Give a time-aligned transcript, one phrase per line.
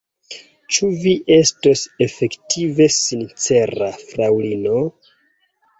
[0.77, 4.85] Ĉu vi estos efektive sincera, fraŭlino?